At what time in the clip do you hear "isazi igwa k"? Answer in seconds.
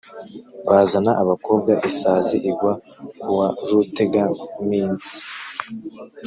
1.89-2.79